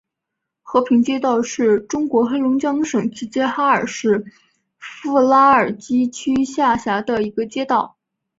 [0.63, 4.25] 和平街道是中国黑龙江省齐齐哈尔市
[4.79, 7.97] 富拉尔基区下辖的一个街道。